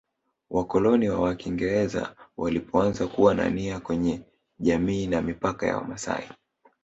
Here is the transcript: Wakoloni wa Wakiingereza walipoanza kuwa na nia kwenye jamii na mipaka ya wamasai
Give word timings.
Wakoloni 0.49 1.09
wa 1.09 1.19
Wakiingereza 1.19 2.15
walipoanza 2.37 3.07
kuwa 3.07 3.33
na 3.33 3.49
nia 3.49 3.79
kwenye 3.79 4.21
jamii 4.59 5.07
na 5.07 5.21
mipaka 5.21 5.67
ya 5.67 5.77
wamasai 5.77 6.29